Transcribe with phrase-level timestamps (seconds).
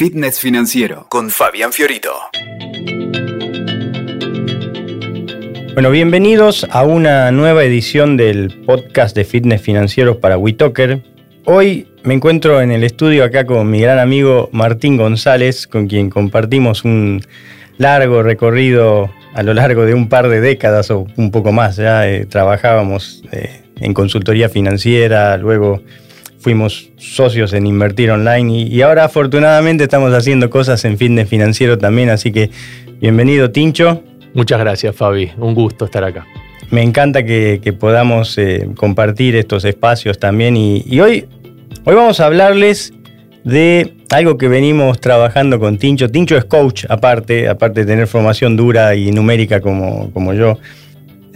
[0.00, 2.08] Fitness Financiero con Fabián Fiorito.
[5.74, 11.02] Bueno, bienvenidos a una nueva edición del podcast de Fitness Financiero para WeToker.
[11.44, 16.08] Hoy me encuentro en el estudio acá con mi gran amigo Martín González, con quien
[16.08, 17.20] compartimos un
[17.76, 21.76] largo recorrido a lo largo de un par de décadas o un poco más.
[21.76, 25.82] Ya eh, trabajábamos eh, en consultoría financiera, luego
[26.40, 32.08] fuimos socios en Invertir Online y, ahora afortunadamente estamos haciendo cosas en fitness financiero también,
[32.08, 32.50] así que
[33.00, 34.02] bienvenido Tincho.
[34.32, 36.26] Muchas gracias Fabi, un gusto estar acá.
[36.70, 41.26] Me encanta que, podamos eh, compartir estos espacios también y, hoy,
[41.84, 42.94] hoy vamos a hablarles
[43.44, 46.08] de algo que venimos trabajando con Tincho.
[46.08, 50.58] Tincho es coach aparte, aparte de tener formación dura y numérica como, como yo.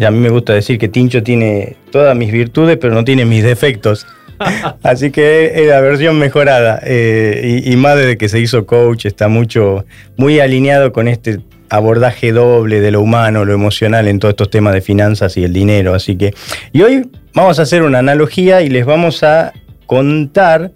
[0.01, 3.43] a mí me gusta decir que Tincho tiene todas mis virtudes, pero no tiene mis
[3.43, 4.07] defectos.
[4.83, 6.81] Así que es la versión mejorada.
[6.85, 9.85] Eh, y, más desde que se hizo coach, está mucho,
[10.17, 14.75] muy alineado con este abordaje doble de lo humano, lo emocional en todos estos temas
[14.75, 15.95] de finanzas y el dinero.
[15.95, 16.35] Así que.
[16.73, 19.53] Y hoy vamos a hacer una analogía y les vamos a
[19.87, 20.73] contar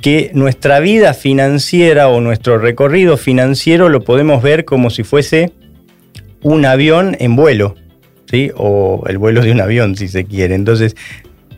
[0.00, 5.52] que nuestra vida financiera o nuestro recorrido financiero lo podemos ver como si fuese
[6.42, 7.76] un avión en vuelo.
[8.30, 8.50] ¿Sí?
[8.56, 10.54] O el vuelo de un avión, si se quiere.
[10.54, 10.96] Entonces,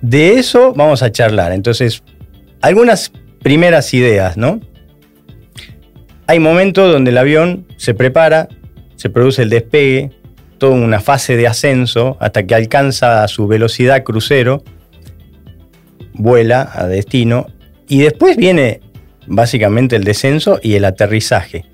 [0.01, 1.53] de eso vamos a charlar.
[1.53, 2.03] Entonces,
[2.61, 4.61] algunas primeras ideas, ¿no?
[6.27, 8.49] Hay momentos donde el avión se prepara,
[8.97, 10.11] se produce el despegue,
[10.59, 14.65] toda una fase de ascenso hasta que alcanza su velocidad crucero,
[16.15, 17.47] vuela a destino
[17.89, 18.81] y después viene
[19.27, 21.65] básicamente el descenso y el aterrizaje.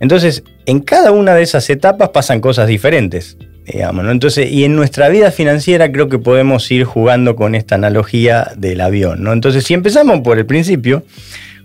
[0.00, 3.36] Entonces, en cada una de esas etapas pasan cosas diferentes.
[3.66, 8.80] Entonces, y en nuestra vida financiera creo que podemos ir jugando con esta analogía del
[8.80, 9.32] avión, ¿no?
[9.32, 11.04] Entonces, si empezamos por el principio,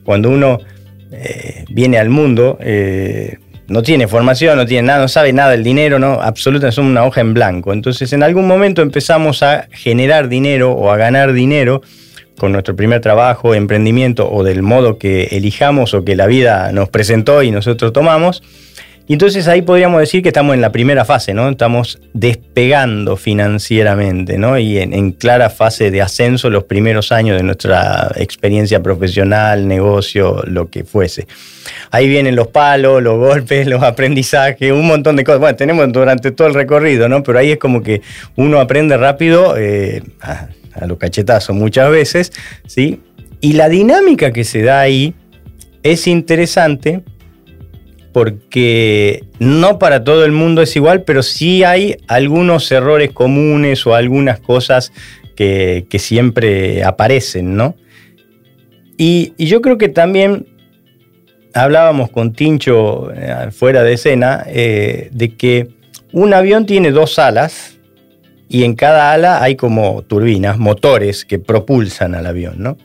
[0.04, 0.60] cuando uno
[1.12, 3.38] eh, viene al mundo, eh,
[3.68, 6.22] no tiene formación, no tiene nada, no sabe nada del dinero, ¿no?
[6.22, 7.74] Absolutamente es una hoja en blanco.
[7.74, 11.82] Entonces, en algún momento empezamos a generar dinero o a ganar dinero
[12.38, 16.90] con nuestro primer trabajo, emprendimiento o del modo que elijamos o que la vida nos
[16.90, 18.44] presentó y nosotros tomamos.
[19.10, 21.48] Y entonces ahí podríamos decir que estamos en la primera fase, ¿no?
[21.48, 24.60] Estamos despegando financieramente, ¿no?
[24.60, 30.70] Y en, clara fase de ascenso los primeros años de nuestra experiencia profesional, negocio, lo
[30.70, 31.26] que fuese.
[31.90, 35.40] Ahí vienen los palos, los golpes, los aprendizajes, un montón de cosas.
[35.40, 37.24] Bueno, tenemos durante todo el recorrido, ¿no?
[37.24, 38.02] Pero ahí es como que
[38.36, 42.34] uno aprende rápido eh, a, a los cachetazos muchas veces,
[42.66, 43.00] ¿sí?
[43.40, 45.14] Y la dinámica que se da ahí
[45.82, 47.04] es interesante
[48.18, 53.94] porque no para todo el mundo es igual, pero sí hay algunos errores comunes o
[53.94, 54.92] algunas cosas
[55.36, 57.76] que, siempre aparecen, ¿no?
[58.98, 60.48] Y, yo creo que también
[61.54, 65.68] hablábamos con Tincho eh, fuera de escena eh, de que
[66.12, 67.78] un avión tiene dos alas
[68.50, 72.80] y en cada ala hay como turbinas, motores que propulsan al avión, ¿no?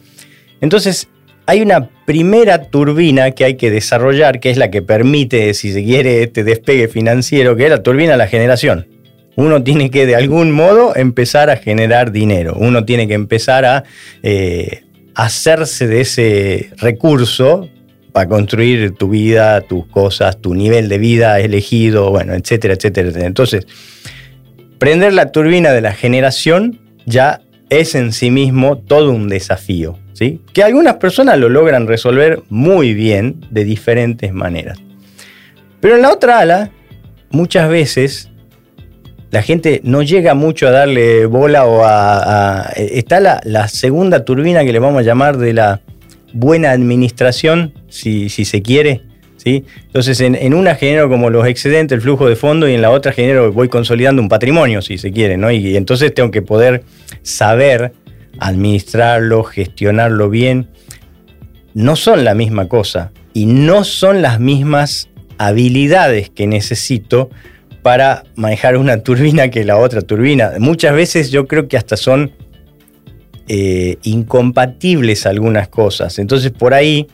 [0.60, 1.08] Entonces,
[1.46, 5.84] hay una primera turbina que hay que desarrollar, que es la que permite, si se
[5.84, 8.86] quiere, este despegue financiero, que es la turbina de la generación.
[9.34, 12.54] Uno tiene que de algún modo empezar a generar dinero.
[12.58, 13.84] Uno tiene que empezar a
[14.22, 14.82] eh,
[15.14, 17.68] hacerse de ese recurso
[18.12, 23.26] para construir tu vida, tus cosas, tu nivel de vida elegido, bueno, etcétera, etcétera, etcétera.
[23.26, 23.66] Entonces,
[24.78, 29.98] prender la turbina de la generación ya es en sí mismo todo un desafío.
[30.52, 34.78] Que algunas personas lo logran resolver muy bien de diferentes maneras.
[35.80, 36.70] Pero en la otra ala,
[37.30, 38.30] muchas veces
[39.30, 42.70] la gente no llega mucho a darle bola o a...
[42.76, 45.80] está la, segunda turbina que le vamos a llamar de la
[46.34, 49.02] buena administración, si, se quiere.
[49.38, 49.64] ¿sí?
[49.86, 53.12] Entonces en, una genero como los excedentes, el flujo de fondo, y en la otra
[53.12, 55.36] genero voy consolidando un patrimonio, si se quiere.
[55.36, 55.50] ¿no?
[55.50, 56.84] y entonces tengo que poder
[57.22, 57.92] saber
[58.42, 60.68] administrarlo, gestionarlo bien,
[61.74, 65.08] no son la misma cosa y no son las mismas
[65.38, 67.30] habilidades que necesito
[67.82, 70.52] para manejar una turbina que la otra turbina.
[70.58, 72.32] Muchas veces yo creo que hasta son
[73.48, 76.18] eh, incompatibles algunas cosas.
[76.18, 77.06] Entonces por ahí,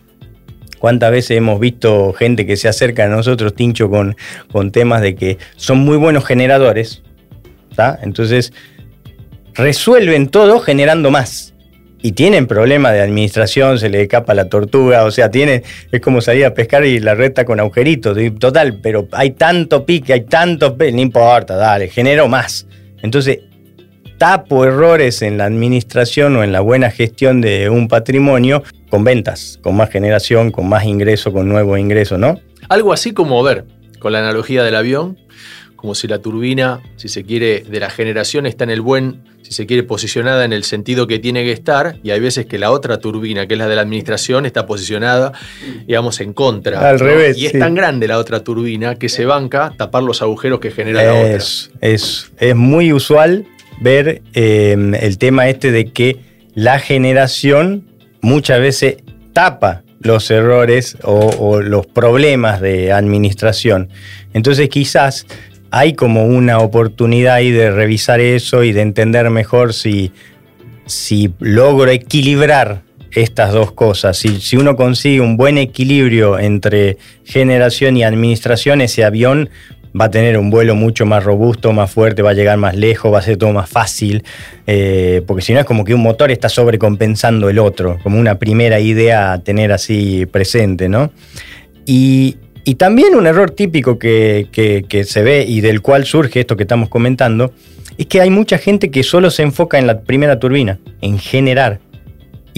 [0.79, 4.17] cuántas veces hemos visto gente que se acerca a nosotros, Tincho, con,
[4.51, 7.03] con temas de que son muy buenos generadores.
[8.03, 8.53] Entonces
[9.59, 11.55] resuelven todo generando más.
[12.01, 16.21] Y tienen problemas de administración, se le escapa la tortuga, o sea, tiene, es como
[16.21, 20.77] salir a pescar y la reta con agujeritos, total, pero hay tanto pique, hay tanto,
[20.79, 22.69] no importa, dale, genero más.
[23.03, 23.41] Entonces,
[24.17, 29.59] tapo errores en la administración o en la buena gestión de un patrimonio con ventas,
[29.61, 32.39] con más generación, con más ingreso, con nuevo ingreso, ¿no?
[32.69, 33.65] Algo así como, ver,
[33.99, 35.19] con la analogía del avión,
[35.79, 39.53] como si la turbina, si se quiere, de la generación está en el buen, si
[39.53, 42.73] se quiere, posicionada en el sentido que tiene que estar, y hay veces que la
[42.73, 45.33] otra turbina, que es la de la administración, está posicionada,
[45.87, 46.91] digamos, en contra.
[46.91, 47.39] Al revés.
[47.39, 51.05] Y es tan grande la otra turbina que se banca tapar los agujeros que genera
[51.05, 51.37] la otra.
[51.37, 53.47] Es, es muy usual
[53.81, 56.17] ver em, el tema este de que
[56.57, 57.87] la generación
[58.21, 58.97] muchas veces
[59.33, 63.89] tapa los errores o, los problemas de administración.
[64.33, 65.27] Entonces quizás
[65.71, 70.13] hay como una oportunidad ahí de revisar eso y de entender mejor si,
[70.87, 72.83] si logro equilibrar
[73.13, 74.17] estas dos cosas.
[74.17, 79.51] Si, si, uno consigue un buen equilibrio entre generación y administración, ese avión
[79.99, 83.13] va a tener un vuelo mucho más robusto, más fuerte, va a llegar más lejos,
[83.13, 84.23] va a ser todo más fácil,
[84.67, 88.39] eh, porque si no es como que un motor está sobrecompensando el otro, como una
[88.39, 91.11] primera idea a tener así presente, ¿no?
[91.87, 92.37] Y,
[92.75, 96.89] también un error típico que, que se ve y del cual surge esto que estamos
[96.89, 97.53] comentando,
[97.97, 101.81] es que hay mucha gente que solo se enfoca en la primera turbina, en generar,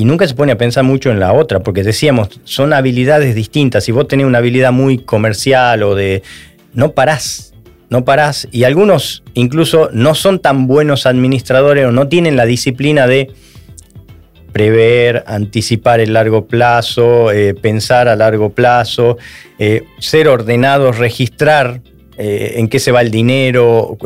[0.01, 3.85] y nunca se pone a pensar mucho en la otra, porque decíamos, son habilidades distintas.
[3.85, 6.23] Si vos tenés una habilidad muy comercial o de
[6.73, 7.53] no parás,
[7.91, 8.49] no parás.
[8.51, 13.31] Y algunos incluso no son tan buenos administradores o no tienen la disciplina de
[14.53, 19.19] prever, anticipar el largo plazo, eh, pensar a largo plazo,
[19.59, 21.81] eh, ser ordenados, registrar
[22.23, 23.97] eh, en qué se va el dinero.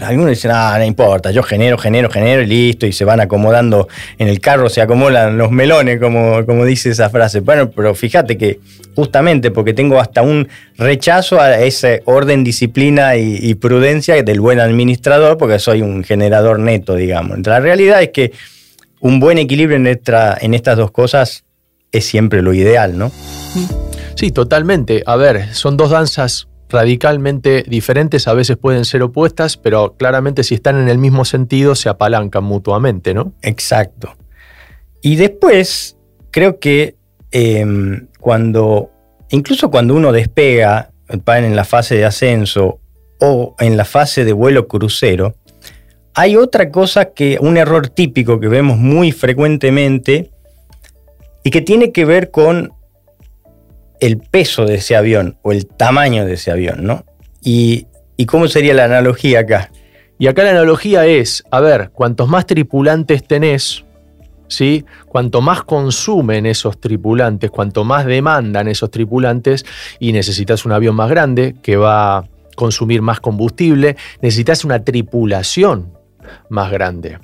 [0.00, 3.86] Algunos dicen, ah, no importa, yo genero, genero, genero y listo, y se van acomodando
[4.18, 7.38] en el carro, se acomodan los melones, como, como dice esa frase.
[7.38, 8.58] Bueno, pero fíjate que
[8.96, 15.38] justamente porque tengo hasta un rechazo a ese orden, disciplina y, prudencia del buen administrador,
[15.38, 17.46] porque soy un generador neto, digamos.
[17.46, 18.32] La realidad es que
[19.02, 21.44] un buen equilibrio en, en estas dos cosas
[21.90, 23.10] es siempre lo ideal, ¿no?
[24.14, 25.02] Sí, totalmente.
[25.06, 30.54] A ver, son dos danzas radicalmente diferentes, a veces pueden ser opuestas, pero claramente si
[30.54, 33.34] están en el mismo sentido se apalancan mutuamente, ¿no?
[33.42, 34.14] Exacto.
[35.02, 35.98] Y después,
[36.30, 36.94] creo que
[37.32, 38.90] em, cuando,
[39.30, 42.78] incluso cuando uno despega en la fase de ascenso
[43.20, 45.34] o en la fase de vuelo crucero,
[46.14, 50.30] hay otra cosa que, un error típico que vemos muy frecuentemente
[51.42, 52.72] y que tiene que ver con
[54.00, 57.04] el peso de ese avión o el tamaño de ese avión, ¿no?
[57.42, 57.86] Y,
[58.26, 59.72] cómo sería la analogía acá.
[60.16, 63.84] Y acá la analogía es, a ver, cuantos más tripulantes tenés,
[64.46, 64.84] ¿sí?
[65.08, 69.64] Cuanto más consumen esos tripulantes, cuanto más demandan esos tripulantes
[69.98, 72.24] y necesitas un avión más grande que va a
[72.54, 76.01] consumir más combustible, necesitas una tripulación
[76.48, 77.18] más grande.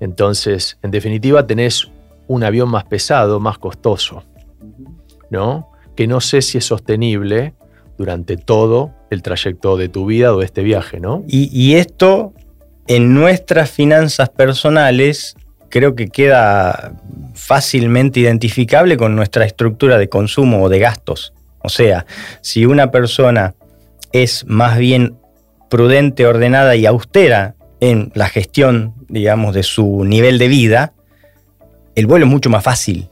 [0.00, 1.90] Entonces, en definitiva, tenés
[2.26, 4.24] un avión más pesado, más costoso,
[5.30, 5.70] ¿no?
[5.98, 7.54] que no sé si es sostenible
[7.96, 11.24] durante todo el trayecto de tu vida o de este viaje, ¿no?
[11.26, 12.32] Y, esto
[12.86, 15.34] en nuestras finanzas personales
[15.70, 16.94] creo que queda
[17.34, 21.34] fácilmente identificable con nuestra estructura de consumo o de gastos.
[21.64, 22.06] O sea,
[22.42, 23.56] si una persona
[24.12, 25.18] es más bien
[25.68, 30.92] prudente, ordenada y austera en la gestión, digamos, de su nivel de vida,
[31.94, 33.08] el vuelo es mucho más fácil.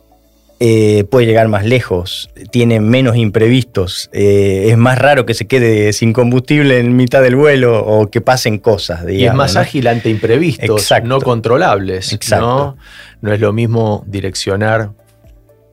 [0.59, 5.93] Eh, puede llegar más lejos, tiene menos imprevistos, eh, es más raro que se quede
[5.93, 9.05] sin combustible en mitad del vuelo o que pasen cosas.
[9.05, 12.15] Digamos, y es más ágil ante imprevistos no controlables.
[12.15, 12.77] Exacto.
[13.21, 13.33] ¿no?
[13.35, 14.93] es lo mismo direccionar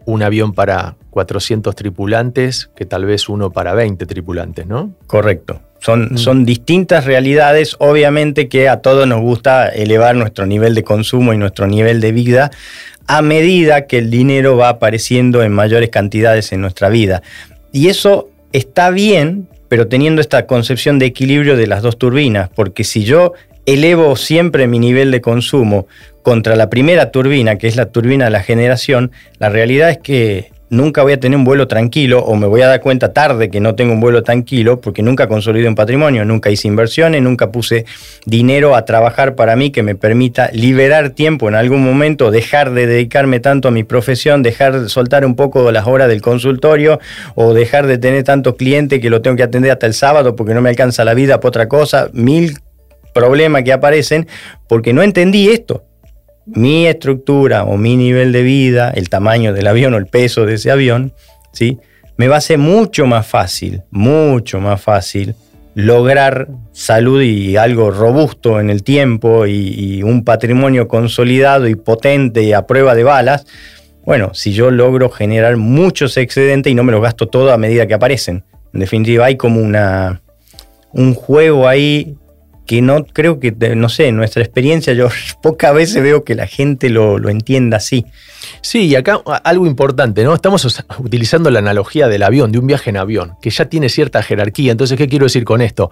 [0.05, 4.95] un avión para 400 tripulantes que tal vez uno para 20 tripulantes, ¿no?
[5.07, 5.61] Correcto.
[5.83, 6.17] Son, mm.
[6.17, 11.37] son, distintas realidades, obviamente que a todos nos gusta elevar nuestro nivel de consumo y
[11.37, 12.51] nuestro nivel de vida,
[13.05, 17.21] a medida que el dinero va apareciendo en mayores cantidades en nuestra vida.
[17.73, 22.85] Y eso está bien, pero teniendo esta concepción de equilibrio de las dos turbinas, porque
[22.85, 23.33] si yo
[23.65, 25.87] elevo siempre mi nivel de consumo
[26.21, 30.52] contra la primera turbina, que es la turbina de la generación, la realidad es que
[30.73, 33.59] nunca voy a tener un vuelo tranquilo o me voy a dar cuenta tarde que
[33.59, 37.85] no tengo un vuelo tranquilo porque nunca consolidé un patrimonio, nunca hice inversiones, nunca puse
[38.25, 42.87] dinero a trabajar para mí que me permita liberar tiempo en algún momento, dejar de
[42.87, 46.99] dedicarme tanto a mi profesión, dejar de soltar un poco las horas del consultorio
[47.35, 50.55] o dejar de tener tantos clientes que lo tengo que atender hasta el sábado porque
[50.55, 52.57] no me alcanza la vida para otra cosa, mil
[53.13, 54.27] problemas que aparecen
[54.67, 55.83] porque no entendí esto
[56.45, 60.55] mi estructura o mi nivel de vida, el tamaño del avión o el peso de
[60.55, 61.13] ese avión,
[61.51, 61.79] ¿sí?
[62.17, 65.35] me va a ser mucho más fácil, mucho más fácil
[65.75, 72.53] lograr salud y algo robusto en el tiempo y, un patrimonio consolidado y potente y
[72.53, 73.45] a prueba de balas,
[74.05, 77.87] bueno, si yo logro generar muchos excedentes y no me los gasto todo a medida
[77.87, 78.43] que aparecen.
[78.73, 80.21] En definitiva, hay como una,
[80.91, 82.17] un juego ahí
[82.65, 85.09] que no creo que, no sé, en nuestra experiencia yo
[85.41, 88.05] pocas veces veo que la gente lo, lo entienda así.
[88.61, 90.33] Sí, y acá algo importante, ¿no?
[90.33, 94.21] Estamos utilizando la analogía del avión, de un viaje en avión, que ya tiene cierta
[94.21, 94.71] jerarquía.
[94.71, 95.89] Entonces, ¿qué quiero decir con esto?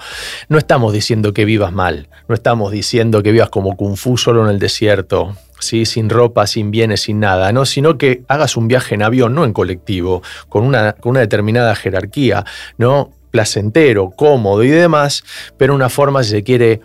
[0.49, 4.43] No estamos diciendo que vivas mal, no estamos diciendo que vivas como Kung Fu solo
[4.43, 5.85] en el desierto, ¿sí?
[5.85, 7.65] sin ropa, sin bienes, sin nada, ¿no?
[7.65, 11.75] sino que hagas un viaje en avión, no en colectivo, con una, con una determinada
[11.75, 12.45] jerarquía,
[12.77, 13.11] ¿no?
[13.31, 15.23] Placentero, cómodo y demás,
[15.57, 16.81] pero una forma, si se quiere,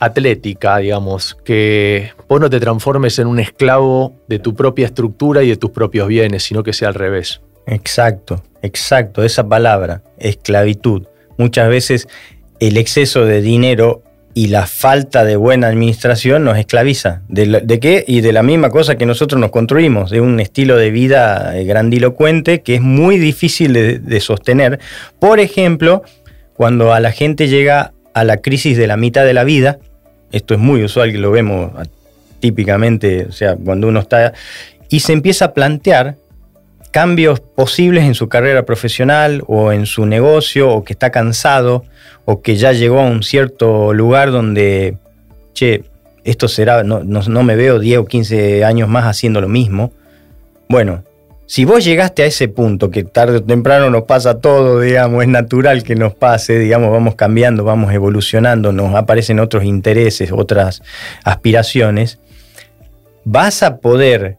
[0.00, 5.50] atlética, digamos, que vos no te transformes en un esclavo de tu propia estructura y
[5.50, 7.42] de tus propios bienes, sino que sea al revés.
[7.66, 11.06] Exacto, exacto, esa palabra, esclavitud.
[11.36, 12.08] Muchas veces
[12.58, 17.22] el exceso de dinero y la falta de buena administración nos esclaviza.
[17.28, 18.04] ¿De, qué?
[18.06, 21.64] Y de la misma cosa que nosotros nos construimos, de un estilo de vida eh,
[21.64, 24.78] grandilocuente que es muy difícil de sostener.
[25.18, 26.02] Por ejemplo,
[26.54, 29.78] cuando a la gente llega a la crisis de la mitad de la vida,
[30.30, 31.72] esto es muy usual que lo vemos
[32.40, 34.32] típicamente, o sea, cuando uno está...
[34.88, 36.16] Y se empieza a plantear
[36.90, 41.84] cambios posibles en su carrera profesional o en su negocio, o que está cansado,
[42.24, 44.96] o que ya llegó a un cierto lugar donde,
[45.52, 45.84] che,
[46.24, 49.92] esto será, no, no, me veo 10 o 15 años más haciendo lo mismo.
[50.68, 51.04] Bueno,
[51.46, 55.28] si vos llegaste a ese punto, que tarde o temprano nos pasa todo, digamos, es
[55.28, 60.82] natural que nos pase, digamos, vamos cambiando, vamos evolucionando, nos aparecen otros intereses, otras
[61.24, 62.20] aspiraciones,
[63.24, 64.38] vas a poder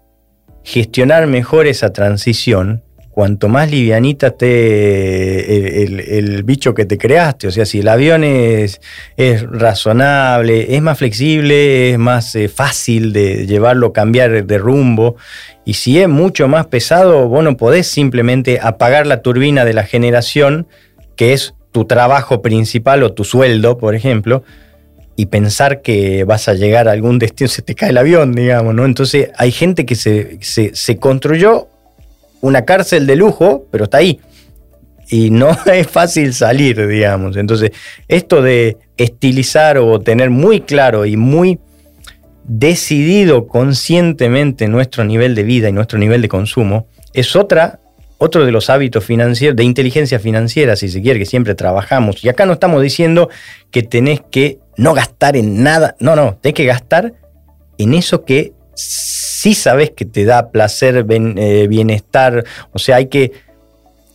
[0.63, 7.47] gestionar mejor esa transición cuanto más livianita esté el, bicho que te creaste.
[7.47, 8.81] O sea, si el avión es,
[9.17, 15.17] es razonable, es más flexible, es más eh, fácil de llevarlo, cambiar de rumbo.
[15.65, 19.83] Y si es mucho más pesado, vos no podés simplemente apagar la turbina de la
[19.83, 20.67] generación,
[21.15, 24.43] que es tu trabajo principal o tu sueldo, por ejemplo,
[25.15, 28.73] y pensar que vas a llegar a algún destino, se te cae el avión, digamos,
[28.73, 28.85] ¿no?
[28.85, 31.67] Entonces hay gente que se, se construyó
[32.41, 34.19] una cárcel de lujo, pero está ahí.
[35.09, 37.37] Y no es fácil salir, digamos.
[37.37, 37.71] Entonces,
[38.07, 41.59] esto de estilizar o tener muy claro y muy
[42.43, 47.79] decidido conscientemente nuestro nivel de vida y nuestro nivel de consumo, es otra,
[48.17, 52.23] otro de los hábitos financieros, de inteligencia financiera, si se quiere, que siempre trabajamos.
[52.23, 53.29] Y acá no estamos diciendo
[53.69, 57.13] que tenés que no gastar en nada, no, no, tenés que gastar
[57.77, 63.31] en eso que sí sabes que te da placer, eh, bienestar, o sea, hay que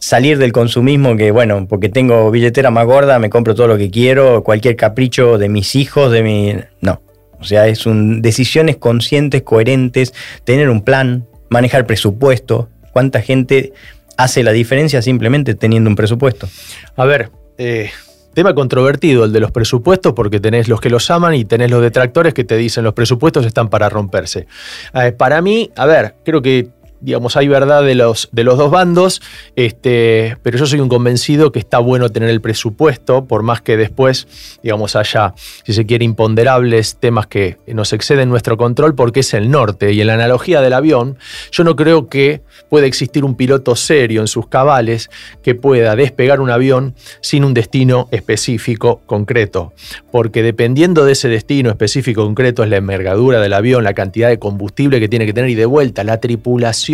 [0.01, 3.93] salir del consumismo que, bueno, porque tengo billetera más gorda, me compro todo lo que
[3.93, 6.55] quiero, cualquier capricho de mis hijos, de mi...
[6.81, 7.01] No,
[7.39, 12.69] o sea, es un, decisiones conscientes, coherentes, tener un plan, manejar presupuesto.
[12.93, 13.73] ¿Cuánta gente
[14.17, 16.49] hace la diferencia simplemente teniendo un presupuesto?
[16.97, 17.91] A ver, eh,
[18.37, 21.81] Tema controvertido el de los presupuestos porque tenés los que los aman y tenés los
[21.81, 24.47] detractores que te dicen los presupuestos están para romperse.
[24.93, 26.69] Eh, para mí, a ver, creo que
[27.01, 29.21] digamos, hay verdad de los, de los dos bandos,
[29.55, 33.77] este, pero yo soy un convencido que está bueno tener el presupuesto, por más que
[33.77, 34.27] después,
[34.63, 35.35] digamos, haya,
[35.65, 39.93] si se quiere, imponderables temas que nos exceden nuestro control, porque es el norte.
[39.93, 41.19] Y en la analogía del avión,
[41.53, 45.11] yo no creo que pueda existir un piloto serio en sus cabales
[45.43, 49.73] que pueda despegar un avión sin un destino específico, concreto.
[50.11, 54.39] Porque dependiendo de ese destino específico, concreto, es la envergadura del avión, la cantidad de
[54.39, 56.86] combustible que tiene que tener y de vuelta, la tripulación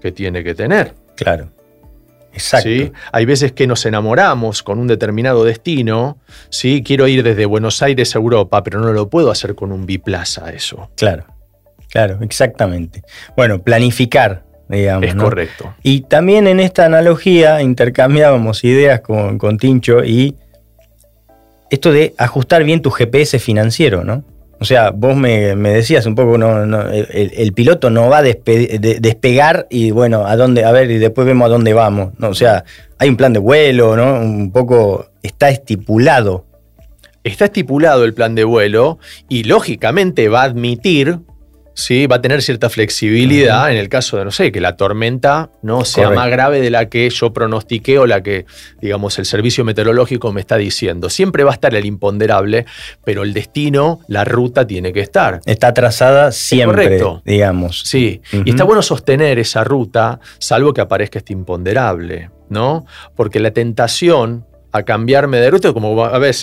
[0.00, 0.94] que tiene que tener.
[1.16, 1.48] Claro.
[2.32, 2.68] Exacto.
[3.12, 6.18] Hay veces que nos enamoramos con un determinado destino.
[6.50, 6.82] ¿sí?
[6.84, 10.50] Quiero ir desde Buenos Aires a Europa, pero no lo puedo hacer con un biplaza
[10.50, 10.90] eso.
[10.96, 11.24] Claro,
[11.88, 13.02] claro, exactamente.
[13.36, 15.08] Bueno, planificar, digamos.
[15.08, 15.74] Es correcto.
[15.82, 20.36] Y también en esta analogía intercambiábamos ideas con, con Tincho y
[21.70, 24.24] esto de ajustar bien tu GPS financiero, ¿no?
[24.58, 29.90] O sea, vos me, decías un poco, no, el, piloto no va a despegar y
[29.90, 32.12] bueno, a dónde, a ver, y después vemos a dónde vamos.
[32.18, 32.28] ¿no?
[32.28, 32.64] O sea,
[32.98, 34.18] hay un plan de vuelo, ¿no?
[34.20, 36.46] Un poco está estipulado.
[37.22, 38.98] Está estipulado el plan de vuelo
[39.28, 41.18] y lógicamente va a admitir
[41.76, 42.06] ¿sí?
[42.06, 45.84] va a tener cierta flexibilidad en el caso de, no sé, que la tormenta no
[45.84, 48.46] sea más grave de la que yo pronostiqué o la que,
[48.80, 51.10] digamos, el servicio meteorológico me está diciendo.
[51.10, 52.66] Siempre va a estar el imponderable,
[53.04, 55.40] pero el destino, la ruta tiene que estar.
[55.44, 57.82] Está trazada siempre, digamos.
[57.84, 62.86] Sí, y está bueno sostener esa ruta, salvo que aparezca este imponderable, ¿no?
[63.14, 66.34] Porque la tentación a cambiarme de ruta, como a ver,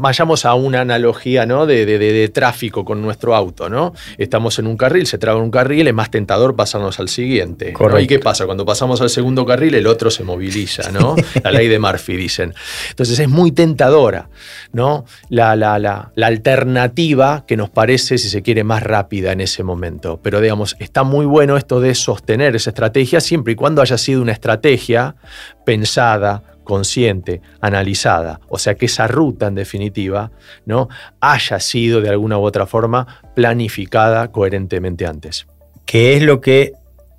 [0.00, 1.66] vayamos a una analogía ¿no?
[1.66, 3.92] de, de, tráfico con nuestro auto, ¿no?
[4.18, 7.74] Estamos en un carril, se traba un carril, es más tentador pasarnos al siguiente.
[8.00, 8.46] ¿Y qué pasa?
[8.46, 11.14] Cuando pasamos al segundo carril, el otro se moviliza, ¿no?
[11.42, 12.54] La ley de Murphy, dicen.
[12.90, 14.28] Entonces es muy tentadora,
[14.72, 15.04] ¿no?
[15.28, 19.62] La, la, la, la alternativa que nos parece, si se quiere, más rápida en ese
[19.62, 20.20] momento.
[20.22, 24.22] Pero digamos, está muy bueno esto de sostener esa estrategia siempre y cuando haya sido
[24.22, 25.16] una estrategia
[25.64, 30.30] pensada, consciente, analizada, o sea que esa ruta en definitiva
[30.66, 30.88] ¿no?
[31.20, 35.46] haya sido de alguna u otra forma planificada coherentemente antes.
[35.84, 36.72] Que es lo que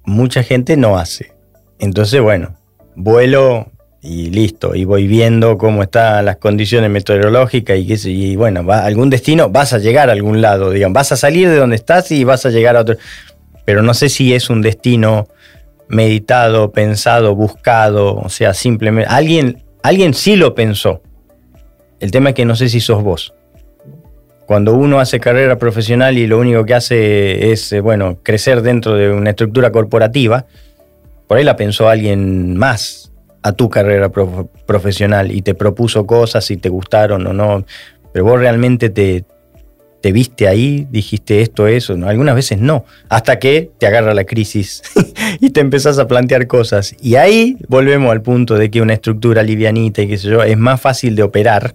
[0.05, 1.33] mucha gente no hace.
[1.79, 2.55] Entonces, bueno,
[2.95, 3.71] vuelo
[4.01, 9.09] y listo, y voy viendo cómo están las condiciones meteorológicas y, y bueno, va algún
[9.09, 12.25] destino, vas a llegar a algún lado, digamos, vas a salir de donde estás y
[12.25, 12.97] vas a llegar a otro.
[13.63, 15.29] Pero no sé si es un destino
[15.87, 21.01] meditado, pensado, buscado, o sea, simplemente alguien, alguien sí lo pensó.
[21.99, 23.33] El tema es que no sé si sos vos.
[24.45, 28.95] Cuando uno hace carrera profesional y lo único que hace es, eh, bueno, crecer dentro
[28.95, 30.45] de una estructura corporativa,
[31.27, 33.11] por ahí la pensó alguien más
[33.41, 37.65] a tu carrera profesional y te propuso cosas y te gustaron o no,
[38.11, 39.25] pero vos realmente te,
[40.03, 42.09] te viste ahí, dijiste esto, eso, ¿no?
[42.09, 44.83] Algunas veces no, hasta que te agarra la crisis
[45.39, 46.93] y te empezás a plantear cosas.
[47.01, 50.57] Y ahí volvemos al punto de que una estructura livianita y qué sé yo, es
[50.57, 51.73] más fácil de operar,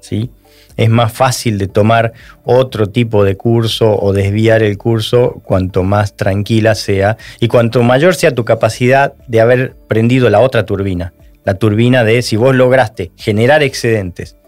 [0.00, 0.30] ¿sí?
[0.78, 6.16] Es más fácil de tomar otro tipo de curso o desviar el curso cuanto más
[6.16, 11.12] tranquila sea y cuanto mayor sea tu capacidad de haber prendido la otra turbina.
[11.44, 14.38] La turbina de si vos lograste generar excedentes,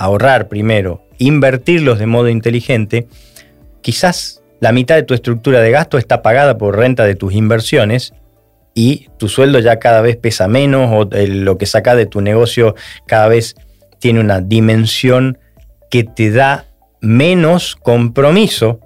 [0.00, 3.06] ahorrar primero, invertirlos de modo inteligente,
[3.82, 8.14] quizás la mitad de tu estructura de gasto está pagada por renta de tus inversiones
[8.74, 12.74] y tu sueldo ya cada vez pesa menos o lo que saca de tu negocio
[13.06, 13.56] cada vez
[13.98, 15.38] tiene una dimensión
[15.90, 16.64] que te da
[17.02, 18.80] menos compromiso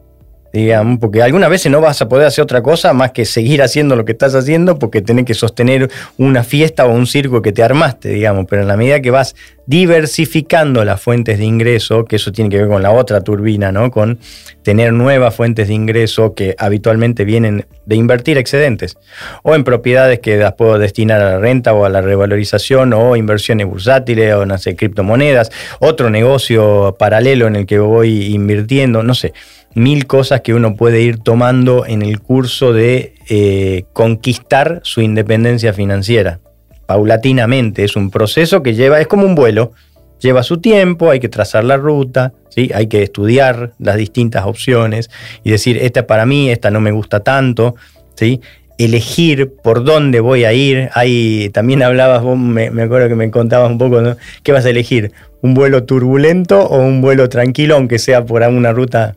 [0.55, 3.97] digamos, porque algunas veces no vas a poder hacer otra cosa más que seguir haciendo
[3.97, 7.65] lo que estás haciendo porque tenés que sostener una fiesta o un circo que te
[7.65, 9.35] armaste, digamos, pero en la medida que vas
[9.67, 13.91] diversificando las fuentes de ingreso, que eso tiene que ver con la otra turbina, ¿no?
[13.91, 14.21] Con
[14.63, 18.97] tener nuevas fuentes de ingreso que habitualmente vienen de invertir excedentes
[19.43, 23.17] o en propiedades que las puedo destinar a la renta o a la revalorización o
[23.17, 25.51] inversiones bursátiles o no sé, criptomonedas,
[25.81, 29.33] otro negocio paralelo en el que voy invirtiendo, no sé
[29.75, 35.73] mil cosas que uno puede ir tomando en el curso de eh, conquistar su independencia
[35.73, 36.41] financiera.
[36.87, 39.73] Paulatinamente, es un proceso que lleva, es como un vuelo,
[40.21, 42.71] lleva su tiempo, hay que trazar la ruta, ¿sí?
[42.75, 45.11] hay que estudiar las distintas opciones
[45.43, 47.75] y decir, esta para mí, esta no me gusta tanto,
[48.15, 48.41] ¿sí?
[48.79, 50.91] elegir por dónde voy a ir.
[50.95, 54.17] Hay, también hablabas, vos me, acuerdo que me contabas un poco, ¿no?
[54.43, 55.13] ¿qué vas a elegir?
[55.43, 59.17] ¿Un vuelo turbulento o un vuelo tranquilo, aunque sea por una ruta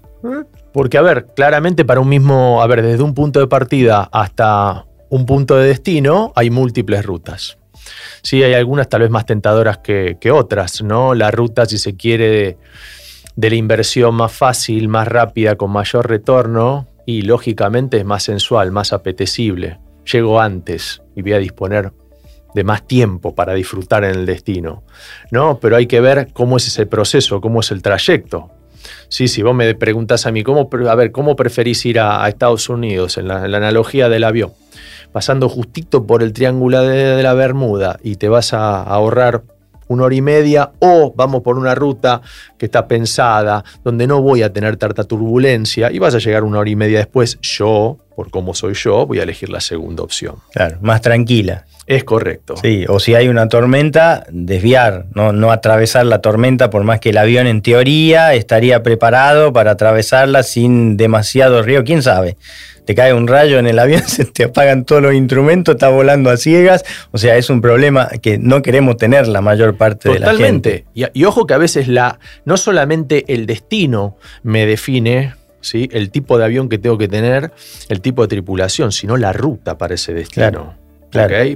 [0.73, 4.85] porque, a ver, claramente para un mismo, a ver, desde un punto de partida hasta
[5.09, 7.57] un punto de destino hay múltiples rutas.
[8.21, 11.13] Sí, hay algunas tal vez más tentadoras que, otras, ¿no?
[11.13, 12.57] La ruta, si se quiere,
[13.35, 18.71] de, la inversión más fácil, más rápida, con mayor retorno y lógicamente es más sensual,
[18.71, 19.79] más apetecible.
[20.11, 21.93] Llego antes y voy a disponer
[22.53, 24.83] de más tiempo para disfrutar en el destino,
[25.31, 25.59] ¿no?
[25.59, 28.51] Pero hay que ver cómo es ese proceso, cómo es el trayecto.
[29.09, 32.69] Sí, si vos me preguntas a mí, ¿cómo, a ver, ¿cómo preferís ir a, Estados
[32.69, 34.51] Unidos en la, analogía del avión?
[35.11, 39.43] Pasando justito por el triángulo de, la Bermuda y te vas a, ahorrar
[39.87, 42.21] una hora y media o vamos por una ruta
[42.57, 46.59] que está pensada, donde no voy a tener tanta turbulencia y vas a llegar una
[46.59, 50.35] hora y media después, yo, por cómo soy yo, voy a elegir la segunda opción.
[50.51, 51.65] Claro, más tranquila.
[51.87, 52.55] Es correcto.
[52.57, 57.11] Sí, o si hay una tormenta, desviar, no, no atravesar la tormenta, por más que
[57.11, 62.35] el avión en teoría estaría preparado para atravesarla sin demasiado río, quién sabe.
[62.83, 66.29] Te cae un rayo en el avión, se te apagan todos los instrumentos, está volando
[66.29, 66.83] a ciegas.
[67.11, 70.83] O sea, es un problema que no queremos tener la mayor parte de la gente.
[70.93, 75.87] Y, y ojo que a veces la, no solamente el destino me define ¿sí?
[75.93, 77.53] el tipo de avión que tengo que tener,
[77.87, 80.49] el tipo de tripulación, sino la ruta para ese destino.
[80.49, 80.86] Claro.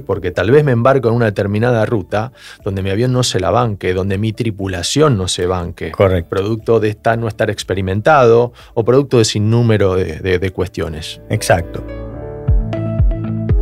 [0.06, 2.32] Porque tal vez me embarco en una determinada ruta
[2.64, 5.90] donde mi avión no se la banque, donde mi tripulación no se banque.
[5.92, 6.30] Correcto.
[6.30, 11.20] Producto de no estar experimentado o producto de sin número de, cuestiones.
[11.30, 11.84] Exacto.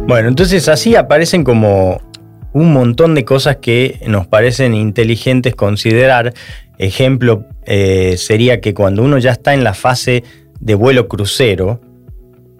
[0.07, 2.01] Bueno, entonces así aparecen como
[2.53, 6.35] un montón de cosas que nos parecen inteligentes considerar.
[6.79, 10.25] Ejemplo eh, sería que cuando uno ya está en la fase
[10.59, 11.81] de vuelo crucero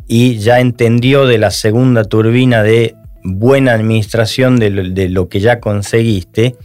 [0.07, 4.71] y ya entendió de la segunda turbina de buena administración de
[5.09, 6.57] lo, que ya conseguiste,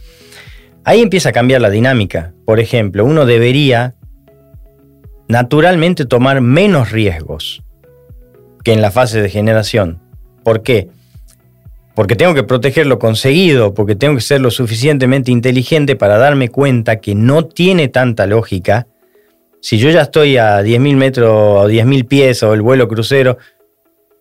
[0.84, 2.32] ahí empieza a cambiar la dinámica.
[2.44, 3.94] Por ejemplo, uno debería
[5.28, 7.62] naturalmente tomar menos riesgos
[8.64, 10.00] que en la fase de generación.
[10.42, 10.88] ¿Por qué?
[11.94, 16.50] Porque tengo que proteger lo conseguido, porque tengo que ser lo suficientemente inteligente para darme
[16.50, 18.86] cuenta que no tiene tanta lógica.
[19.60, 23.38] Si yo ya estoy a 10.000 metros o 10.000 pies o el vuelo crucero,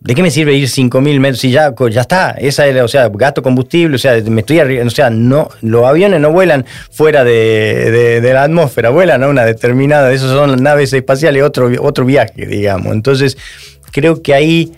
[0.06, 2.30] ¿De qué me sirve ir 5.000 metros si ya, ya está?
[2.38, 6.22] Esa es, o sea, gasto combustible, o sea, me estoy o sea, no, los aviones
[6.22, 11.72] no vuelan fuera de, la atmósfera, vuelan a una determinada, esos son naves espaciales, otro,
[11.82, 12.94] otro viaje, digamos.
[12.94, 13.36] Entonces,
[13.92, 14.74] creo que ahí,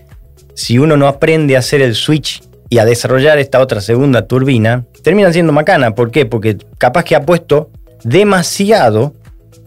[0.53, 4.85] si uno no aprende a hacer el switch y a desarrollar esta otra segunda turbina,
[5.03, 5.93] terminan siendo macana.
[5.93, 6.25] ¿Por qué?
[6.25, 7.69] Porque capaz que ha puesto
[8.05, 9.13] demasiado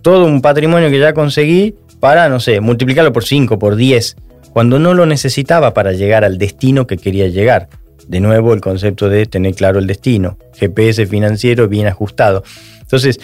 [0.00, 4.16] todo un patrimonio que ya conseguí para, no sé, multiplicarlo por 5, por 10
[4.52, 7.68] cuando no lo necesitaba para llegar al destino que quería llegar.
[8.08, 12.42] De nuevo el concepto de tener claro el destino, GPS financiero bien ajustado.
[12.80, 13.20] Entonces,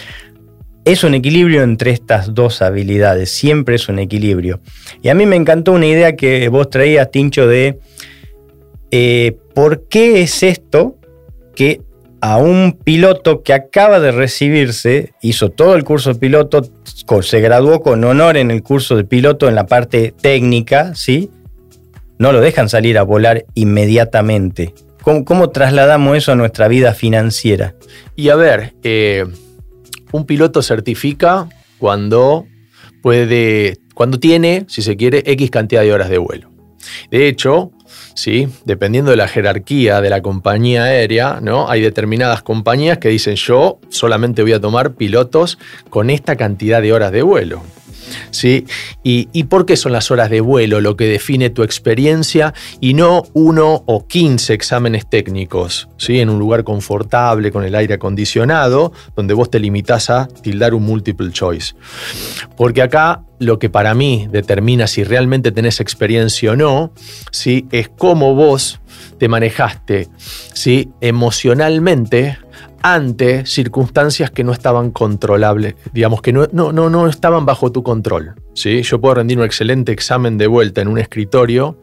[0.85, 4.61] es un equilibrio entre estas dos habilidades, siempre es un equilibrio.
[5.01, 7.79] Y a mí me encantó una idea que vos traías, Tincho, de
[8.91, 10.95] eh, por qué es esto
[11.55, 11.81] que
[12.21, 16.61] a un piloto que acaba de recibirse, hizo todo el curso de piloto,
[17.21, 21.29] se graduó con honor en el curso de piloto en la parte técnica, ¿sí?
[22.17, 24.73] No lo dejan salir a volar inmediatamente.
[25.01, 27.75] ¿Cómo, trasladamos eso a nuestra vida financiera?
[28.15, 29.25] Y a ver, eh,
[30.11, 32.45] un piloto certifica cuando
[33.01, 36.51] puede, cuando tiene, si se quiere, X cantidad de horas de vuelo.
[37.09, 37.71] De hecho,
[38.17, 38.47] ¿sí?
[38.65, 41.69] Dependiendo de la jerarquía de la compañía aérea, ¿no?
[41.69, 45.59] Hay determinadas compañías que dicen yo solamente voy a tomar pilotos
[45.91, 47.61] con esta cantidad de horas de vuelo.
[48.31, 48.65] ¿Sí?
[49.03, 53.23] ¿Y, por qué son las horas de vuelo lo que define tu experiencia y no
[53.33, 55.89] uno o 15 exámenes técnicos?
[55.97, 56.21] ¿sí?
[56.21, 60.83] En un lugar confortable, con el aire acondicionado, donde vos te limitás a tildar un
[60.83, 61.75] multiple choice.
[62.55, 66.91] Porque acá lo que para mí determina si realmente tenés experiencia o no,
[67.71, 68.79] es cómo vos
[69.17, 70.09] te manejaste
[71.01, 72.37] emocionalmente
[72.81, 77.83] ante circunstancias que no estaban controlables, digamos que no, no, no, no estaban bajo tu
[77.83, 78.35] control.
[78.53, 78.81] ¿sí?
[78.83, 81.81] Yo puedo rendir un excelente examen de vuelta en un escritorio,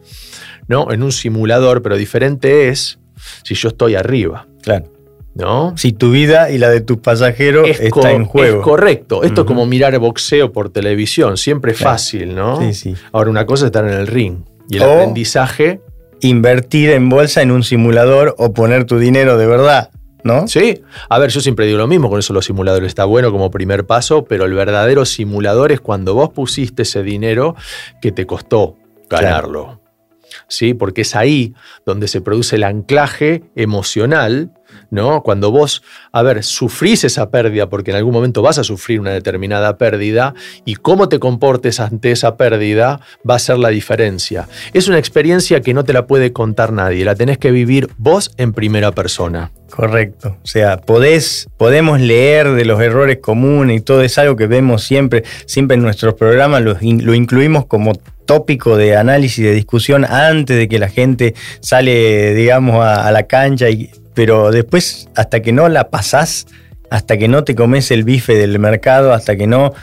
[0.67, 0.91] ¿no?
[0.91, 2.99] en un simulador, pero diferente es
[3.43, 4.47] si yo estoy arriba.
[4.61, 4.94] Claro.
[5.35, 5.73] ¿No?
[5.77, 8.59] Si tu vida y la de tus pasajeros está en juego.
[8.59, 9.23] Es correcto.
[9.23, 11.35] Esto es como mirar boxeo por televisión.
[11.35, 12.61] Siempre es fácil, ¿no?
[12.61, 12.95] Sí, sí.
[13.11, 14.37] Ahora, una cosa es estar en el ring.
[14.69, 15.81] Y el aprendizaje.
[16.21, 19.89] Invertir en bolsa en un simulador o poner tu dinero de verdad.
[20.23, 20.47] ¿No?
[20.47, 20.81] Sí.
[21.09, 23.85] A ver, yo siempre digo lo mismo, con eso los simuladores está bueno como primer
[23.85, 27.55] paso, pero el verdadero simulador es cuando vos pusiste ese dinero
[28.01, 28.75] que te costó
[29.07, 29.81] ganarlo.
[30.47, 30.73] ¿Sí?
[30.73, 31.53] Porque es ahí
[31.85, 34.51] donde se produce el anclaje emocional
[34.89, 35.23] ¿no?
[35.23, 39.11] Cuando vos, a ver, sufrís esa pérdida, porque en algún momento vas a sufrir una
[39.11, 44.47] determinada pérdida, y cómo te comportes ante esa pérdida va a ser la diferencia.
[44.73, 48.31] Es una experiencia que no te la puede contar nadie, la tenés que vivir vos
[48.37, 49.51] en primera persona.
[49.69, 50.37] Correcto.
[50.43, 54.83] O sea, podés, podemos leer de los errores comunes y todo es algo que vemos
[54.83, 57.93] siempre, siempre en nuestros programas lo, incluimos como
[58.25, 63.69] tópico de análisis, de discusión antes de que la gente sale, digamos, a la cancha
[63.69, 66.47] y pero después, hasta que no la pasás,
[66.89, 69.73] hasta que no te comes el bife del mercado, hasta que no,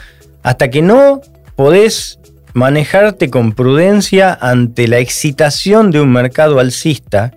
[0.41, 1.21] hasta que no
[1.55, 2.19] podés
[2.53, 7.31] manejarte con prudencia ante la excitación de un mercado alcista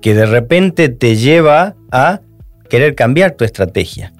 [0.00, 2.20] que de repente te lleva a
[2.68, 4.12] querer cambiar tu estrategia.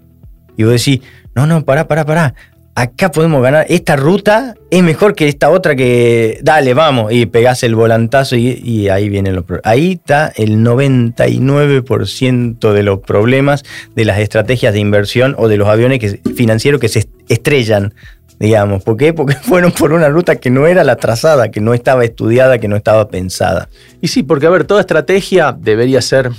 [0.56, 1.00] Y vos decís,
[1.34, 2.34] no, no, pará, pará, pará
[2.74, 7.62] acá podemos ganar, esta ruta es mejor que esta otra que, dale, vamos, y pegás
[7.62, 9.70] el volantazo y, ahí vienen los problemas.
[9.70, 13.64] Ahí está el 99% de los problemas
[13.94, 17.94] de las estrategias de inversión o de los aviones financieros que se estrellan,
[18.40, 18.82] digamos.
[18.82, 19.12] ¿Por qué?
[19.12, 22.66] Porque fueron por una ruta que no era la trazada, que no estaba estudiada, que
[22.66, 23.68] no estaba pensada.
[24.00, 26.32] Y sí, porque a ver, toda estrategia debería ser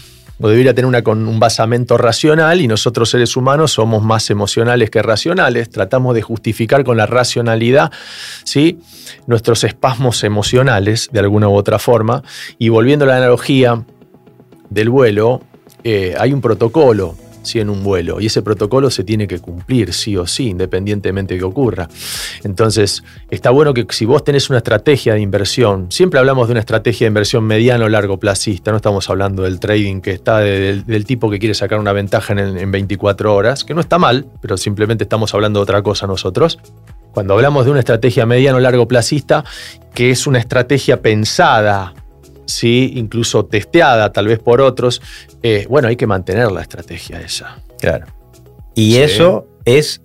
[0.43, 4.89] o debería tener una, con un basamento racional y nosotros seres humanos somos más emocionales
[4.89, 7.91] que racionales, tratamos de justificar con la racionalidad
[8.43, 8.79] ¿sí?
[9.27, 12.23] nuestros espasmos emocionales de alguna u otra forma
[12.57, 13.83] y volviendo a la analogía
[14.71, 15.43] del vuelo,
[15.83, 17.59] eh, hay un protocolo ¿sí?
[17.59, 21.39] en un vuelo y ese protocolo se tiene que cumplir sí o sí, independientemente de
[21.39, 21.89] que ocurra.
[22.43, 26.59] Entonces, está bueno que si vos tenés una estrategia de inversión, siempre hablamos de una
[26.59, 31.05] estrategia de inversión mediano o largo plazista, no estamos hablando del trading que está del,
[31.05, 34.57] tipo que quiere sacar una ventaja en, en 24 horas, que no está mal, pero
[34.57, 36.59] simplemente estamos hablando de otra cosa nosotros.
[37.11, 39.43] Cuando hablamos de una estrategia mediano largo plazista,
[39.93, 41.93] que es una estrategia pensada
[42.51, 42.93] ¿sí?
[42.95, 45.01] incluso testeada tal vez por otros,
[45.43, 47.61] eh, bueno, hay que mantener la estrategia esa.
[47.79, 48.05] Claro.
[48.75, 50.01] Y eso es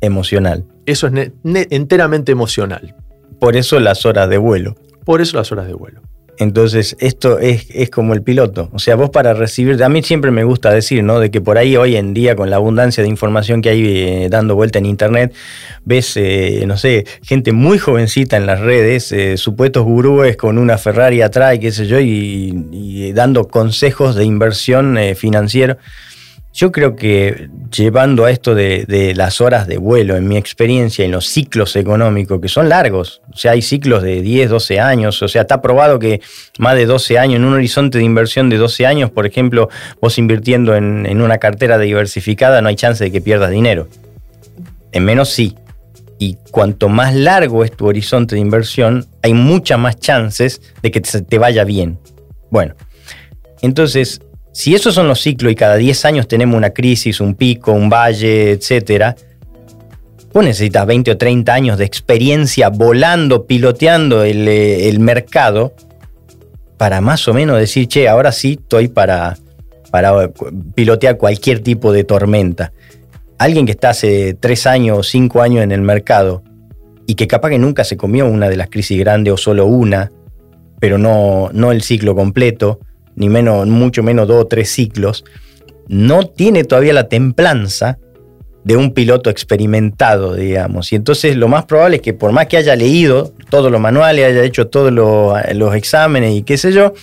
[0.00, 0.64] emocional.
[0.86, 2.94] Eso es enteramente emocional.
[3.38, 4.74] Por eso las horas de vuelo.
[5.04, 6.00] Por eso las horas de vuelo.
[6.38, 8.70] Entonces, esto es, como el piloto.
[8.72, 11.20] O sea, vos para recibir, a mí siempre me gusta decir, ¿no?
[11.20, 14.28] De que por ahí hoy en día, con la abundancia de información que hay eh,
[14.30, 15.34] dando vuelta en Internet,
[15.84, 20.78] ves, eh, no sé, gente muy jovencita en las redes, eh, supuestos gurúes con una
[20.78, 25.78] Ferrari atrás, qué sé yo, y, dando consejos de inversión financiera.
[26.54, 31.10] Yo creo que llevando a esto de, las horas de vuelo, en mi experiencia, en
[31.10, 35.28] los ciclos económicos, que son largos, o sea, hay ciclos de 10, 12 años, o
[35.28, 36.20] sea, está probado que
[36.58, 39.70] más de 12 años, en un horizonte de inversión de 12 años, por ejemplo,
[40.02, 43.88] vos invirtiendo en, una cartera diversificada, no hay chance de que pierdas dinero.
[44.92, 45.56] En menos sí.
[46.18, 51.00] Y cuanto más largo es tu horizonte de inversión, hay muchas más chances de que
[51.00, 51.98] te vaya bien.
[52.50, 52.74] Bueno,
[53.62, 54.20] entonces
[54.52, 57.88] si esos son los ciclos y cada 10 años tenemos una crisis, un pico, un
[57.88, 59.16] valle, etc.,
[60.32, 65.74] vos necesitas 20 o 30 años de experiencia volando, piloteando eh, el, mercado
[66.76, 69.36] para más o menos decir, che, ahora sí estoy para,
[69.90, 70.30] para
[70.74, 72.72] pilotear cualquier tipo de tormenta.
[73.38, 76.42] Alguien que está hace 3 años o 5 años en el mercado
[77.06, 80.12] y que capaz que nunca se comió una de las crisis grandes o solo una,
[80.78, 82.80] pero no, no el ciclo completo,
[83.16, 85.24] ni menos, mucho menos dos o tres ciclos,
[85.88, 87.98] no tiene todavía la templanza
[88.64, 90.92] de un piloto experimentado, digamos.
[90.92, 94.26] Y entonces lo más probable es que por más que haya leído todos los manuales,
[94.26, 96.94] haya hecho todos los, exámenes y qué sé yo,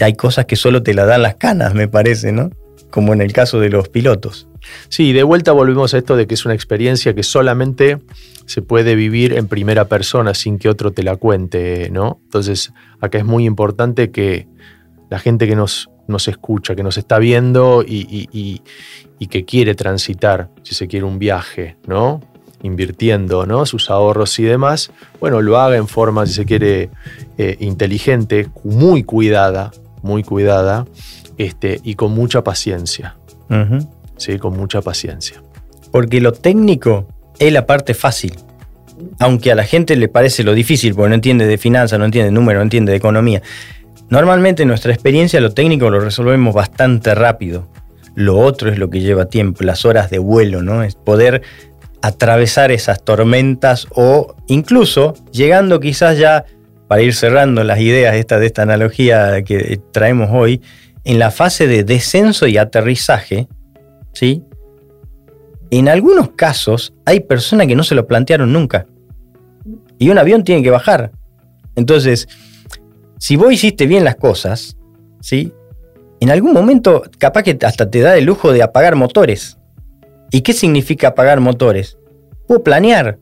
[0.00, 2.50] hay cosas que solo te la dan las canas, me parece, ¿no?
[2.90, 4.48] Como en el caso de los pilotos.
[4.88, 7.98] Sí, de vuelta volvemos a esto de que es una experiencia que solamente
[8.46, 12.20] se puede vivir en primera persona sin que otro te la cuente, ¿no?
[12.24, 14.46] Entonces, acá es muy importante que
[15.10, 18.62] la gente que nos, nos escucha, que nos está viendo y,
[19.30, 22.20] que quiere transitar, si se quiere, un viaje, ¿no?
[22.62, 23.66] Invirtiendo ¿no?
[23.66, 26.90] sus ahorros y demás, bueno, lo haga en forma, si se quiere,
[27.38, 29.70] eh, inteligente, muy cuidada,
[30.02, 30.86] muy cuidada,
[31.38, 33.16] este, y con mucha paciencia.
[34.16, 35.42] Sí, con mucha paciencia.
[35.90, 37.06] Porque lo técnico
[37.38, 38.34] es la parte fácil.
[39.18, 42.26] Aunque a la gente le parece lo difícil, porque no entiende de finanzas, no entiende
[42.26, 43.42] de números, no entiende de economía.
[44.08, 47.68] Normalmente en nuestra experiencia lo técnico lo resolvemos bastante rápido.
[48.14, 50.82] Lo otro es lo que lleva tiempo, las horas de vuelo, ¿no?
[50.82, 51.42] Es poder
[52.02, 56.44] atravesar esas tormentas o incluso llegando quizás ya,
[56.88, 60.60] para ir cerrando las ideas de esta analogía que traemos hoy,
[61.04, 63.48] en la fase de descenso y aterrizaje,
[64.12, 64.42] ¿sí?
[65.70, 68.86] En algunos casos hay personas que no se lo plantearon nunca.
[69.98, 71.12] Y un avión tiene que bajar.
[71.76, 72.28] Entonces,
[73.18, 74.76] si vos hiciste bien las cosas,
[75.20, 75.52] ¿sí?
[76.20, 79.58] En algún momento capaz que hasta te da el lujo de apagar motores.
[80.30, 81.98] ¿Y qué significa apagar motores?
[82.46, 83.18] Puedo planear,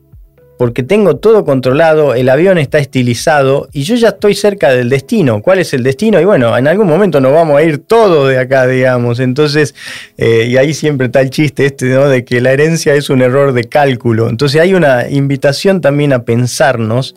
[0.61, 5.41] porque tengo todo controlado, el avión está estilizado y yo ya estoy cerca del destino.
[5.41, 6.21] ¿Cuál es el destino?
[6.21, 9.19] Y bueno, en algún momento nos vamos a ir todos de acá, digamos.
[9.19, 9.73] Entonces,
[10.19, 12.07] eh, y ahí siempre está el chiste este, ¿no?
[12.07, 14.29] De que la herencia es un error de cálculo.
[14.29, 17.15] Entonces hay una invitación también a pensarnos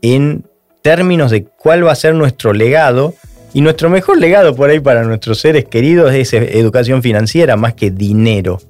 [0.00, 0.46] en
[0.80, 3.12] términos de cuál va a ser nuestro legado.
[3.52, 7.90] Y nuestro mejor legado por ahí para nuestros seres queridos es educación financiera más que
[7.90, 8.62] dinero.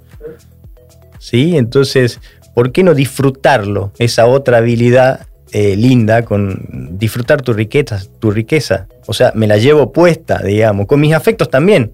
[1.20, 1.56] ¿Sí?
[1.56, 2.20] Entonces,
[2.58, 3.92] ¿por qué no disfrutarlo?
[4.00, 8.88] Esa otra habilidad eh, linda con disfrutar tu riqueza, tu riqueza.
[9.06, 11.92] O sea, me la llevo puesta, digamos, con mis afectos también.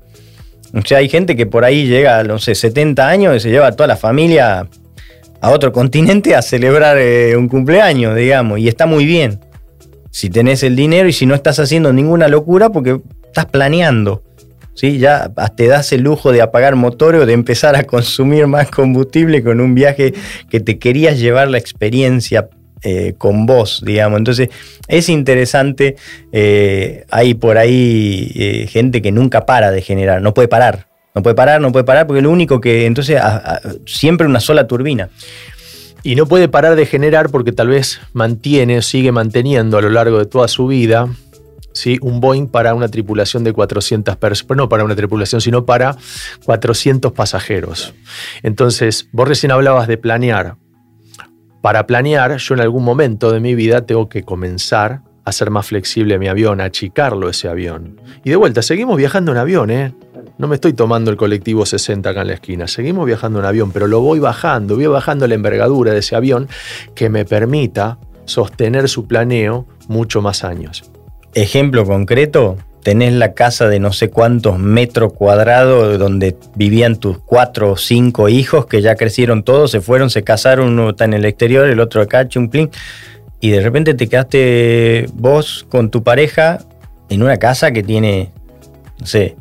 [0.73, 3.51] O sea, hay gente que por ahí llega a, no sé, 70 años y se
[3.51, 4.67] lleva a toda la familia
[5.43, 9.41] a otro continente a celebrar eh, un cumpleaños, digamos, y está muy bien.
[10.13, 14.23] Si tenés el dinero y si no estás haciendo ninguna locura porque estás planeando.
[14.75, 14.99] ¿Sí?
[14.99, 19.43] Ya te das el lujo de apagar motores o de empezar a consumir más combustible
[19.43, 20.15] con un viaje
[20.51, 22.49] que te querías llevar la experiencia
[22.87, 24.19] eh, con vos, digamos.
[24.19, 24.51] Entonces
[24.89, 25.97] es interesante,
[26.33, 31.23] eh, hay por ahí eh, gente que nunca para de generar, no puede parar, no
[31.23, 33.19] puede parar, no puede parar, porque lo único que, entonces,
[33.87, 35.09] siempre una sola turbina.
[36.03, 40.19] Y no puede parar de generar porque tal vez mantiene sigue manteniendo a lo largo
[40.19, 41.09] de toda su vida
[41.75, 41.99] ¿sí?
[42.01, 45.97] un Boeing para una tripulación de 400 personas, no para una tripulación, sino para
[46.47, 47.93] 400 pasajeros.
[48.43, 50.57] Entonces, vos recién hablabas de planear.
[51.61, 55.67] Para planear, yo en algún momento de mi vida tengo que comenzar a hacer más
[55.67, 58.01] flexible mi avión, a achicarlo ese avión.
[58.25, 59.95] Y de vuelta, seguimos viajando en avión, ¿eh?
[60.37, 63.71] No me estoy tomando el colectivo 60 acá en la esquina, seguimos viajando en avión,
[63.73, 66.49] pero lo voy bajando, voy bajando la envergadura de ese avión
[66.95, 70.91] que me permita sostener su planeo mucho más años.
[71.35, 77.73] Ejemplo concreto, tenés la casa de no sé cuántos metros cuadrados donde vivían tus cuatro
[77.73, 81.25] o cinco hijos que ya crecieron todos, se fueron, se casaron, uno está en el
[81.25, 82.71] exterior, el otro acá, chumplín,
[83.41, 86.59] y de repente te quedaste vos con tu pareja
[87.09, 88.31] en una casa que tiene,
[89.01, 89.37] no sé,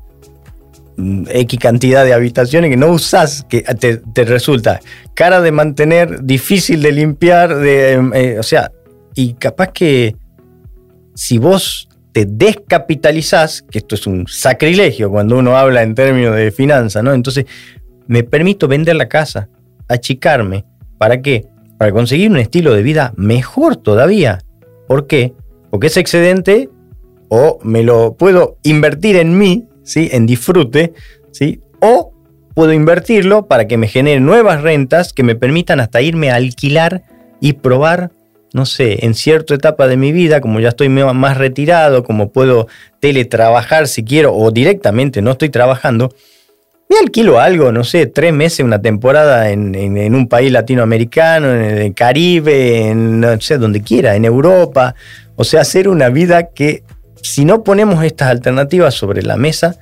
[0.97, 4.79] X cantidad de habitaciones que no usás, que te, resulta
[5.15, 8.71] cara de mantener, difícil de limpiar, de, eh, o sea,
[9.15, 10.15] y capaz que
[11.15, 16.51] si vos te descapitalizás, que esto es un sacrilegio cuando uno habla en términos de
[16.51, 17.13] finanzas, ¿no?
[17.13, 17.45] Entonces,
[18.07, 19.49] me permito vender la casa,
[19.87, 20.65] achicarme.
[20.97, 21.47] ¿Para qué?
[21.77, 24.39] Para conseguir un estilo de vida mejor todavía.
[24.87, 25.33] ¿Por qué?
[25.71, 26.69] Porque ese excedente
[27.29, 30.09] o me lo puedo invertir en mí, ¿sí?
[30.11, 30.93] En disfrute,
[31.31, 31.61] ¿sí?
[31.81, 32.13] O
[32.53, 37.03] puedo invertirlo para que me genere nuevas rentas que me permitan hasta irme a alquilar
[37.41, 38.11] y probar
[38.53, 42.67] no sé, en cierta etapa de mi vida, como ya estoy más retirado, como puedo
[42.99, 46.13] teletrabajar si quiero, o directamente no estoy trabajando,
[46.87, 51.93] me alquilo algo, no sé, tres meses, una temporada en, un país latinoamericano, en el
[51.95, 54.93] Caribe, en no sé, donde quiera, en Europa.
[55.35, 56.83] O sea, hacer una vida que
[57.23, 59.75] si no ponemos estas alternativas sobre la mesa,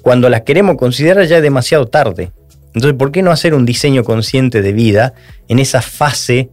[0.00, 2.32] cuando las queremos considerar ya es demasiado tarde.
[2.68, 5.12] Entonces, ¿por qué no hacer un diseño consciente de vida
[5.48, 6.50] en esa fase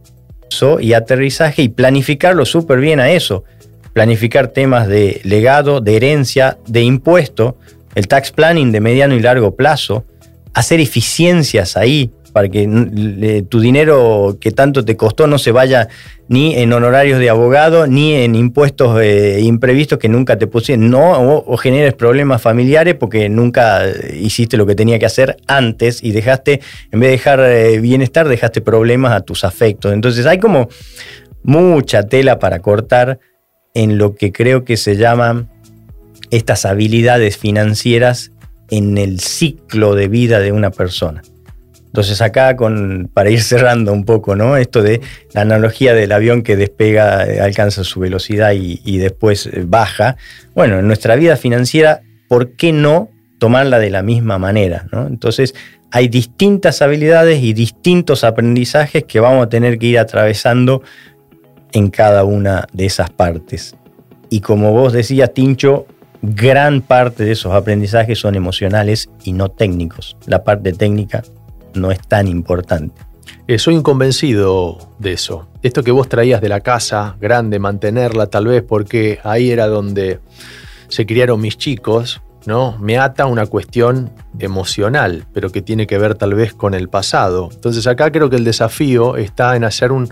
[0.80, 3.44] y aterrizaje y planificarlo súper bien a eso.
[3.92, 7.56] Planificar temas de legado, de herencia, de impuesto,
[7.94, 10.04] el tax planning de mediano y largo plazo,
[10.52, 15.88] hacer eficiencias ahí, para que tu dinero que tanto te costó no se vaya
[16.26, 21.12] ni en honorarios de abogado, ni en impuestos eh, imprevistos que nunca te pusieron, no,
[21.12, 23.82] o, generes problemas familiares porque nunca
[24.20, 28.26] hiciste lo que tenía que hacer antes y dejaste, en vez de dejar eh, bienestar,
[28.26, 29.92] dejaste problemas a tus afectos.
[29.92, 30.68] Entonces hay como
[31.44, 33.20] mucha tela para cortar
[33.74, 35.50] en lo que creo que se llaman
[36.32, 38.32] estas habilidades financieras
[38.70, 41.22] en el ciclo de vida de una persona.
[41.94, 44.56] Entonces acá, con, para ir cerrando un poco, ¿no?
[44.56, 45.00] Esto de
[45.32, 50.16] la analogía del avión que despega, eh, alcanza su velocidad y, después eh, baja.
[50.56, 54.88] Bueno, en nuestra vida financiera, ¿por qué no tomarla de la misma manera?
[55.08, 55.54] Entonces
[55.92, 60.82] hay distintas habilidades y distintos aprendizajes que vamos a tener que ir atravesando
[61.70, 63.76] en cada una de esas partes.
[64.30, 65.86] Y como vos decías, Tincho,
[66.22, 70.16] gran parte de esos aprendizajes son emocionales y no técnicos.
[70.26, 71.22] La parte técnica
[71.74, 73.02] no es tan importante.
[73.46, 75.48] Eh, soy inconvencido de eso.
[75.62, 80.20] Esto que vos traías de la casa grande, mantenerla tal vez porque ahí era donde
[80.88, 82.78] se criaron mis chicos, ¿no?
[82.78, 87.50] Me ata una cuestión emocional, pero que tiene que ver tal vez con el pasado.
[87.52, 90.08] Entonces acá creo que el desafío está en hacer un,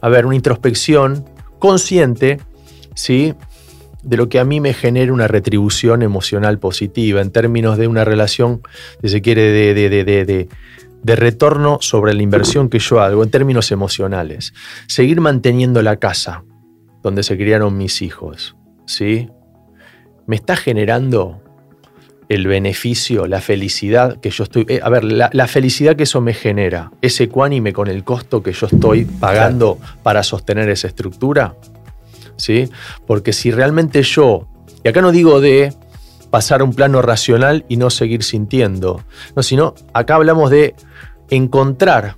[0.00, 1.24] a ver, una introspección
[1.58, 2.40] consciente,
[2.94, 3.34] ¿sí?
[4.02, 8.04] de lo que a mí me genera una retribución emocional positiva en términos de una
[8.04, 8.62] relación,
[9.02, 10.48] si se quiere, de, de, de,
[11.04, 14.52] retorno sobre la inversión que yo hago en términos emocionales.
[14.86, 16.44] Seguir manteniendo la casa
[17.02, 19.28] donde se criaron mis hijos, ¿sí?
[20.26, 21.42] Me está generando
[22.28, 24.66] el beneficio, la felicidad que yo estoy...
[24.68, 28.42] Eh, a ver, la, la, felicidad que eso me genera, ¿es ecuánime con el costo
[28.42, 31.56] que yo estoy pagando para sostener esa estructura?
[33.06, 34.48] Porque si realmente yo,
[34.82, 35.72] y acá no digo de
[36.30, 39.02] pasar a un plano racional y no seguir sintiendo,
[39.34, 40.74] no, sino acá hablamos de
[41.28, 42.16] encontrar,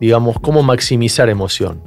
[0.00, 1.82] digamos, cómo maximizar emoción.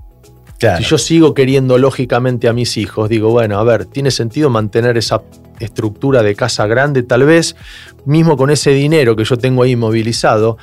[0.78, 4.98] Si yo sigo queriendo lógicamente a mis hijos, digo, bueno, a ver, tiene sentido mantener
[4.98, 5.22] esa
[5.60, 7.56] estructura de casa grande, tal vez,
[8.06, 10.58] mismo con ese dinero que yo tengo ahí movilizado,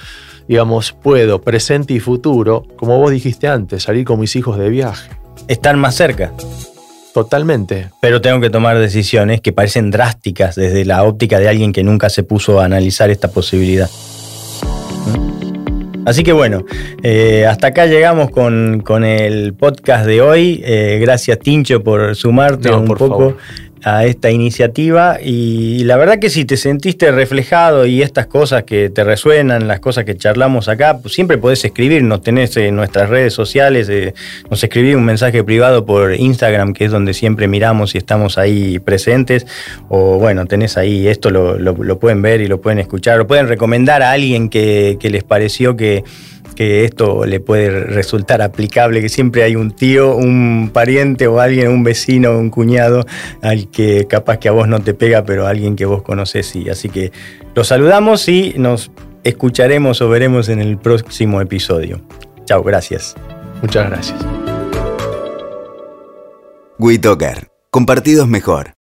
[0.49, 5.11] digamos, puedo, presente y futuro, como vos dijiste antes, salir con mis hijos de viaje.
[5.49, 6.33] Estar más cerca.
[7.17, 7.89] Totalmente.
[7.99, 12.11] Pero tengo que tomar decisiones que parecen drásticas desde la óptica de alguien que nunca
[12.11, 13.89] se puso a analizar esta posibilidad.
[15.07, 16.07] ¿Mm?
[16.07, 16.67] Así que bueno,
[17.03, 20.61] eh, hasta acá llegamos con, el podcast de hoy.
[20.63, 23.39] Eh, gracias Tincho por sumarte un poco
[23.87, 28.91] a esta iniciativa y la verdad que si te sentiste reflejado y estas cosas que
[28.91, 33.33] te resuenan, las cosas que charlamos acá, pues siempre podés escribirnos, tenés en nuestras redes
[33.33, 34.13] sociales, eh,
[34.51, 38.81] nos escribí un mensaje privado por Instagram, que es donde siempre miramos y estamos ahí
[38.81, 39.47] presentes,
[39.89, 44.03] o bueno, tenés ahí, esto lo, pueden ver y lo pueden escuchar, lo pueden recomendar
[44.03, 46.03] a alguien que les pareció que
[46.57, 51.69] que esto le puede resultar aplicable, que siempre hay un tío, un pariente o alguien,
[51.69, 53.05] un vecino, un cuñado,
[53.43, 56.69] al que capaz que a vos no te pega, pero alguien que vos conoces sí.
[56.69, 57.13] Así que
[57.55, 58.91] los saludamos y nos
[59.23, 62.01] escucharemos o veremos en el próximo episodio.
[62.47, 63.15] Chao, gracias.
[63.63, 64.19] Muchas gracias.
[66.79, 67.49] WeToker.
[67.71, 68.75] Compartidos mejor.